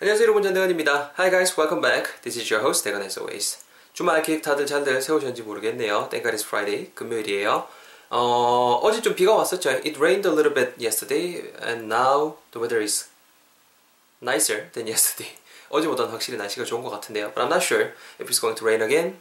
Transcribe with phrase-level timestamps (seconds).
[0.00, 1.12] 안녕하세요 여러분 전대건입니다.
[1.16, 2.20] Hi guys, welcome back.
[2.22, 3.58] This is your host 대건 as always.
[3.92, 6.08] 주말 계획 다들 잘들 세우셨는지 모르겠네요.
[6.10, 7.68] Thank God it's Friday, 금요일이에요.
[8.10, 9.70] 어, 어제 좀 비가 왔었죠.
[9.70, 13.06] It rained a little bit yesterday and now the weather is
[14.20, 15.38] nicer than yesterday.
[15.68, 17.30] 어제보다는 확실히 날씨가 좋은 것 같은데요.
[17.32, 19.20] But I'm not sure if it's going to rain again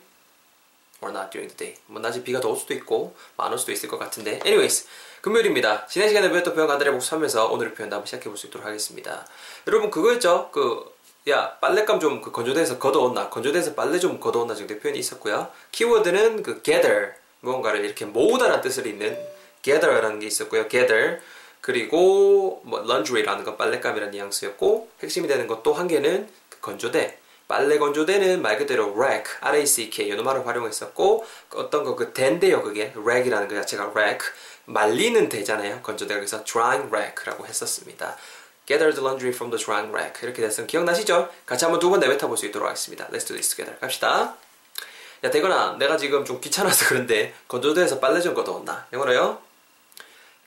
[1.03, 1.75] or not during the day.
[1.87, 4.39] 뭐 낮에 비가 더올 수도 있고 많을 수도 있을 것 같은데.
[4.45, 4.87] Anyways,
[5.21, 5.85] 금요일입니다.
[5.87, 9.25] 지난 시간에 배웠던 표현 간단히 복습하면서 오늘의 표현도 한번 시작해 볼 수 있도록 하겠습니다.
[9.67, 10.49] 여러분 그거였죠?
[10.51, 10.91] 그
[11.29, 15.47] 야, 빨랫감 좀 그 건조대에서 걷어온나, 건조대에서 빨래 좀 걷어온나 정도의 표현이 있었고요.
[15.71, 19.17] 키워드는 그 gather, 무언가를 이렇게 모으다라는 뜻을 있는
[19.61, 20.67] gather라는 게 있었고요.
[20.67, 21.19] gather.
[21.61, 27.17] 그리고 뭐 laundry라는 건 빨랫감이라는 뉘앙스였고 핵심이 되는 것도 한 개는 그 건조대.
[27.53, 33.47] 빨래 건조대는 말 그대로 rack, R-A-C-K 이 말을 활용했었고 어떤 거 그 대인데요 그게 rack이라는
[33.47, 34.27] 그 자체가 rack
[34.65, 38.17] 말리는 대잖아요 건조대가 그래서 drying rack라고 했었습니다.
[38.65, 41.29] Gather the laundry from the drying rack 이렇게 됐으면 기억나시죠?
[41.45, 43.05] 같이 한번 두 번 내뱉어 볼 수 있도록 하겠습니다.
[43.09, 43.77] Let's do this together.
[43.79, 44.33] 갑시다.
[45.23, 48.87] 야 대건아 내가 지금 좀 귀찮아서 그런데 건조대에서 빨래 좀 걷어온다.
[48.91, 49.37] 영어로요.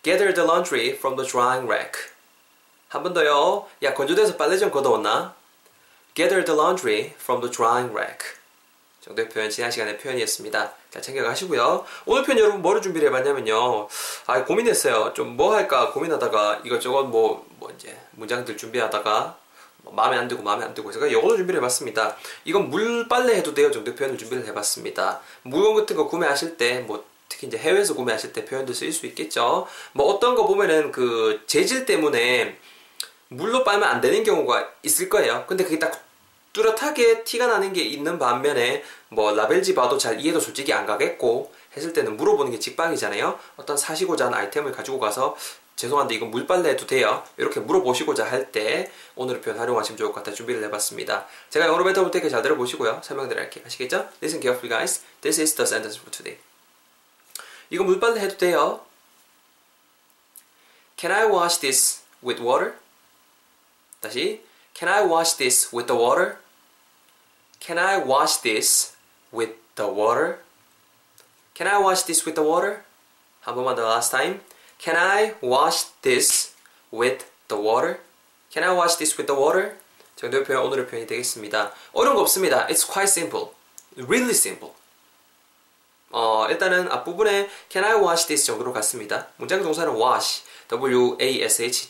[0.03, 2.11] Gather the laundry from the drying rack.
[2.89, 3.69] 한 번 더요.
[3.85, 5.36] 야 건조대에서 빨래 좀 걷어온나?
[6.17, 8.39] Gather the laundry from the drying rack.
[9.03, 10.73] 정도의 표현 지난 시간의 표현이었습니다.
[10.91, 11.85] 잘 챙겨가시고요.
[12.07, 13.87] 오늘 표현 여러분 뭐를 준비를 해봤냐면요.
[14.25, 15.13] 아 고민했어요.
[15.13, 19.37] 좀 뭐 할까 고민하다가 이것저것 뭐, 뭐 이제 문장들 준비하다가
[19.83, 22.17] 뭐 마음에 안 들고 마음에 안 들고 해서 영어로 준비를 해봤습니다.
[22.47, 25.21] 이건 물 빨래 해도 돼요 정도의 표현을 준비를 해봤습니다.
[25.43, 29.67] 물건 같은 거 구매하실 때뭐 특히 이제 해외에서 구매하실 때 표현도 쓰일 수 있겠죠.
[29.93, 32.59] 뭐 어떤 거 보면은 그 재질 때문에
[33.29, 35.45] 물로 빨면 안 되는 경우가 있을 거예요.
[35.47, 36.06] 근데 그게 딱
[36.57, 41.93] 뚜렷하게 티가 나는 게 있는 반면에 뭐 라벨지 봐도 잘 이해도 솔직히 안 가겠고 했을
[41.93, 43.39] 때는 물어보는 게 직방이잖아요.
[43.57, 45.37] 어떤 사시고자 하는 아이템을 가지고 가서
[45.77, 47.23] 죄송한데 이건 물빨래 해도 돼요?
[47.37, 51.27] 이렇게 물어보시고자 할 때 오늘의 표현 활용하시면 좋을 것 같아 준비를 해봤습니다.
[51.51, 53.03] 제가 영어로 뱉어볼 테니까 잘 들어보시고요.
[53.05, 53.67] 설명드릴게요.
[53.67, 54.09] 아시겠죠?
[54.23, 55.05] Listen carefully guys.
[55.21, 56.41] This is the sentence for today.
[57.69, 58.81] 이거 물빨래 해도 돼요?
[60.97, 62.77] Can I wash this with water?
[64.01, 64.43] 다시
[64.73, 66.46] Can I wash this with the water?
[67.67, 68.95] Can I wash this
[69.33, 70.39] with the water?
[71.53, 72.85] Can I wash this with the water?
[73.41, 74.41] 한 번만 더 last time.
[74.79, 76.55] Can I wash this
[76.93, 77.99] with the water?
[78.53, 79.75] Can I wash this with the water?
[80.15, 81.73] 정도의 표현 오늘의 표현이 되겠습니다.
[81.93, 82.69] 어려운 거 없습니다.
[82.69, 83.49] It's quite simple.
[83.97, 84.73] Really simple.
[86.13, 89.27] 어, 일단은 앞부분에 Can I wash this 정도로 갔습니다.
[89.39, 91.89] 문장 동사는 wash, W-A-S-H.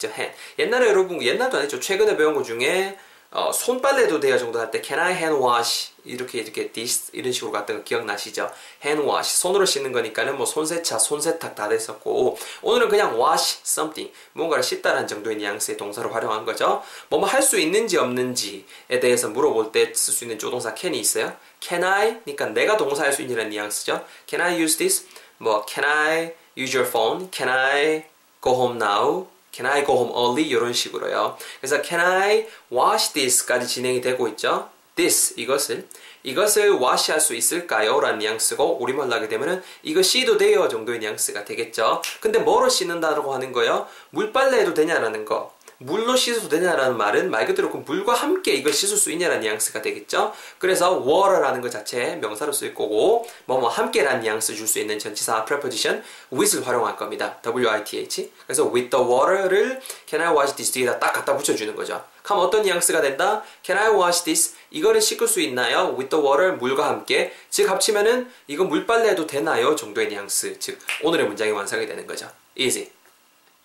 [0.59, 1.79] 옛날에 여러분, 옛날도 아니죠.
[1.81, 2.99] 최근에 배운 것 중에
[3.31, 7.51] 어, 손빨래도 돼요 정도 할 때 Can I hand wash 이렇게 이렇게 this 이런 식으로
[7.53, 8.51] 갔던 거 기억나시죠?
[8.85, 14.63] hand wash 손으로 씻는 거니까는 뭐 손세차, 손세탁 다 됐었고 오늘은 그냥 wash something 뭔가를
[14.63, 16.83] 씻다라는 정도의 뉘앙스의 동사로 활용한 거죠.
[17.09, 21.37] 뭐뭐 할 수 있는지 없는지에 대해서 물어볼 때 쓸 수 있는 조동사 can이 있어요.
[21.61, 22.21] Can I?
[22.25, 24.05] 그러니까 내가 동사할 수 있냐는 뉘앙스죠.
[24.29, 25.07] Can I use this?
[25.39, 27.29] 뭐 Can I use your phone?
[27.31, 28.05] Can I
[28.41, 29.27] go home now?
[29.56, 30.47] Can I go home early?
[30.47, 31.39] 이런 식으로요.
[31.61, 34.69] 그래서 Can I wash this?까지 진행이 되고 있죠.
[34.97, 35.89] This 이것을
[36.22, 37.99] 이것을 wash할 수 있을까요?
[38.00, 39.62] 라는 뉘앙스고 우리말로 하게 되면은
[40.03, 42.03] 씻어도 돼요 정도의 뉘앙스가 되겠죠.
[42.21, 43.87] 근데 뭐로 씻는다고 하는 거요?
[44.11, 45.56] 물빨래 해도 되냐라는 거.
[45.79, 50.33] 물로 씻어도 되냐라는 말은 말 그대로 그 물과 함께 이걸 씻을 수 있냐라는 뉘앙스가 되겠죠.
[50.59, 56.03] 그래서 water라는 것 자체 명사로 쓸 거고 뭐뭐 함께라는 뉘앙스 줄 수 있는 전치사 preposition
[56.33, 57.39] with을 활용할 겁니다.
[57.43, 58.33] W-I-T-H.
[58.47, 62.03] 그래서 with the water를 can I wash this 뒤에다 딱 갖다 붙여주는 거죠.
[62.23, 63.45] 그럼 어떤 뉘앙스가 된다?
[63.63, 64.55] Can I wash this?
[64.71, 65.95] 이거를 씻을 수 있나요?
[65.97, 67.33] With the water, 물과 함께.
[67.51, 69.77] 즉 합치면은 이거 물빨래 해도 되나요?
[69.77, 70.59] 정도의 뉘앙스.
[70.59, 72.29] 즉 오늘의 문장이 완성이 되는 거죠.
[72.57, 72.89] Easy.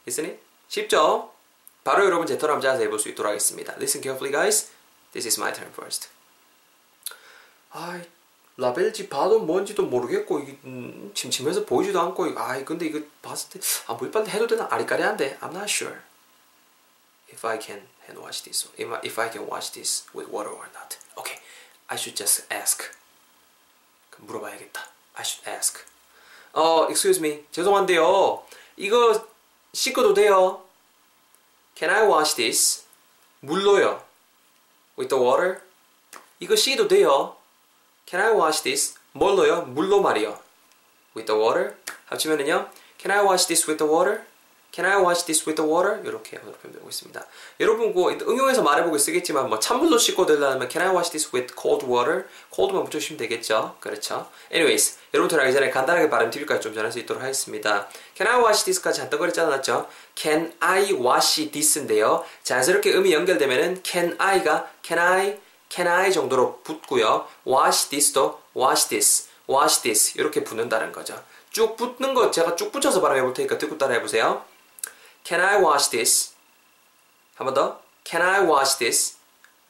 [0.07, 0.39] Isn't it?
[0.67, 1.30] 쉽죠?
[1.83, 3.73] 바로 여러분 제턴 한번 자세히 볼수 있도록 하겠습니다.
[3.73, 4.71] Listen carefully guys.
[5.13, 6.09] This is my turn first.
[7.71, 8.01] 아,
[8.57, 13.93] 라벨지 봐도 뭔지도 모르겠고 이게 음, 침침해서 보이지도 않고 아, 근데 이거 봤을 때 아,
[13.93, 15.99] 물빨래 해도 되나 아리까리한데 I'm not sure
[17.31, 20.53] if I can hand wash this if I, if I can wash this with water
[20.53, 20.97] or not.
[21.17, 21.39] Okay,
[21.87, 22.83] I should just ask.
[24.17, 24.81] 물어봐야겠다.
[25.15, 25.83] I should ask.
[26.53, 27.45] 어, excuse me.
[27.51, 28.43] 죄송한데요.
[28.77, 29.27] 이거
[29.73, 30.63] 씻어도 돼요?
[31.75, 32.85] Can I wash this?
[33.41, 34.03] 물로요.
[34.97, 35.61] With the water?
[36.39, 37.35] 이거 씻어도 돼요?
[38.05, 38.95] Can I wash this?
[39.13, 39.63] 뭘로요?
[39.63, 40.39] 물로 말이요.
[41.15, 41.75] With the water?
[42.05, 42.69] 합치면은요.
[42.99, 44.25] Can I wash this with the water?
[44.73, 45.99] Can I wash this with the water?
[46.05, 47.25] 이렇게 오늘 표현되고 있습니다.
[47.59, 51.85] 여러분 그 응용해서 말해보고 쓰겠지만 뭐 찬물로 씻고 들려면 Can I wash this with cold
[51.85, 52.23] water?
[52.55, 53.75] cold만 붙여주시면 되겠죠.
[53.81, 54.29] 그렇죠.
[54.49, 57.89] Anyways, 여러분들 하기 전에 간단하게 발음 팁까지 좀 전할 수 있도록 하겠습니다.
[58.15, 59.89] Can I wash this까지 한덩거리 짜놨죠?
[60.15, 62.23] Can I wash this인데요.
[62.43, 65.39] 자연스럽게 음이 연결되면은 Can I가 Can I,
[65.69, 67.27] Can I 정도로 붙고요.
[67.45, 71.21] Wash this도 Wash this, Wash this 이렇게 붙는다는 거죠.
[71.49, 74.49] 쭉 붙는 거 제가 쭉 붙여서 발음해 볼 테니까 듣고 따라 해 보세요.
[75.23, 76.33] Can I wash this?
[77.35, 77.79] 한 번 더.
[78.03, 79.17] Can I wash this?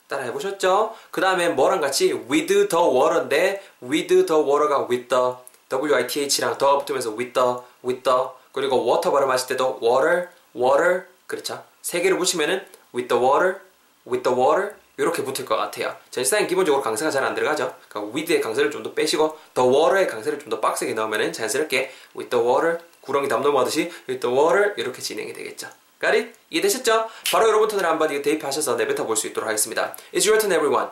[0.08, 0.96] 따라 해보셨죠?
[1.10, 5.36] 그 다음에 뭐랑 같이 with the water인데 with the water가 with the
[5.70, 11.64] W-I-T-H랑 더 붙으면서 with the, with the 그리고 water 발음하실 때도 water, water 그렇죠?
[11.82, 13.60] 세 개를 붙이면은 with the water,
[14.06, 15.96] with the water 이렇게 붙을 것 같아요.
[16.12, 17.74] 전시사인 기본적으로 강세가 잘 안 들어가죠.
[17.88, 22.30] 그러니까 with의 강세를 좀 더 빼시고 the water의 강세를 좀 더 빡세게 넣으면은 자연스럽게 with
[22.30, 25.70] the water 구렁이 담 넘어가듯이 with the water 이렇게 진행이 되겠죠.
[26.02, 26.34] Got it?
[26.50, 27.10] 이해되셨죠?
[27.32, 29.96] 바로 여러분들은 한번 이거 대입하셔서 내뱉어 볼 수 있도록 하겠습니다.
[30.14, 30.90] It's your turn everyone.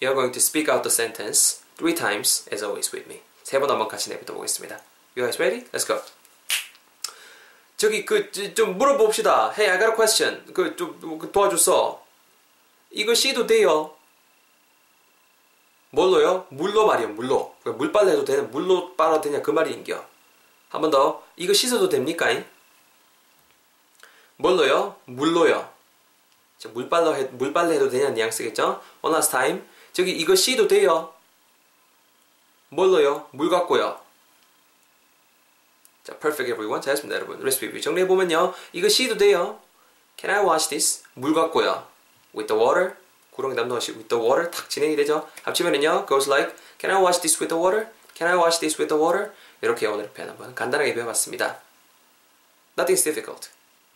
[0.00, 3.22] You're going to speak out the sentence three times as always with me.
[3.42, 4.80] 세 번 한번 같이 내뱉어 보겠습니다.
[5.16, 5.64] You guys ready?
[5.72, 6.00] Let's go.
[7.76, 9.52] 저기 그 좀 물어봅시다.
[9.56, 10.52] Hey, I got a question.
[10.54, 10.98] 그 좀
[11.32, 12.02] 도와줬어.
[12.92, 13.94] 이거 씻도 돼요?
[15.90, 16.46] 뭘로요?
[16.50, 17.54] 물로 말이요, 물로.
[17.64, 20.04] 물빨래 해도 되는, 물로 빨아도 되냐, 그 말이 인겨.
[20.74, 21.22] 한 번 더.
[21.36, 22.26] 이거 씻어도 됩니까?
[24.36, 24.96] 뭘로요?
[25.04, 25.72] 물로요.
[26.72, 28.82] 물빨래, 해, 물빨래 해도 되냐 뉘앙스겠죠?
[29.02, 29.62] One last time.
[29.92, 31.14] 저기 이거 씻도 돼요?
[32.70, 33.28] 뭘로요?
[33.30, 34.00] 물 갖고요.
[36.02, 36.82] 자, perfect everyone.
[36.82, 37.38] 잘했습니다, 여러분.
[37.38, 38.52] 레시피 정리해보면요.
[38.72, 39.60] 이거 씻도 돼요?
[40.18, 41.04] Can I wash this?
[41.14, 41.86] 물 갖고요.
[42.34, 42.96] With the water.
[43.30, 45.28] 구렁이 남동시 with the water 탁 진행이 되죠.
[45.44, 46.06] 합치면은요.
[46.06, 47.92] goes like Can I wash this with the water?
[48.16, 49.32] Can I wash this with the water?
[49.64, 51.58] 이렇게 오늘 표현 한번 간단하게 배워봤습니다.
[52.76, 53.48] Nothing's difficult.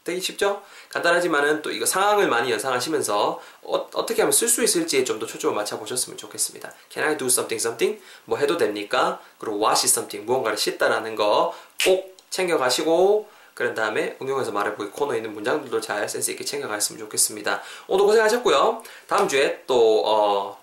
[0.04, 0.62] 되게 쉽죠?
[0.88, 5.54] 간단하지만은 또 이거 상황을 많이 연상하시면서 어, 떻게 하면 쓸 수 있을지에 좀 더 초점을
[5.54, 6.72] 맞춰보셨으면 좋겠습니다.
[6.90, 8.00] Can I do something something?
[8.24, 9.20] 뭐 해도 됩니까?
[9.38, 11.52] 그리고 wash something 무언가를 씻다라는 거
[11.84, 17.60] 꼭 챙겨가시고 그런 다음에 응용해서 말해보기 코너에 있는 문장들도 잘 센스 있게 챙겨가셨으면 좋겠습니다.
[17.88, 18.82] 오늘 고생하셨고요.
[19.08, 20.58] 다음 주에 또 어,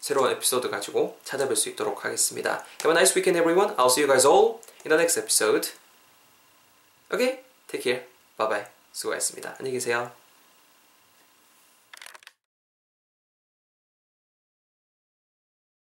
[0.00, 2.64] 새로운 에피소드 가지고 찾아뵐 수 있도록 하겠습니다.
[2.84, 3.74] Have a nice weekend everyone.
[3.76, 5.70] I'll see you guys all in the next episode.
[7.12, 7.42] Okay?
[7.66, 8.06] Take care.
[8.36, 8.66] Bye bye.
[8.92, 9.56] 수고하셨습니다.
[9.58, 10.27] 안녕히 계세요.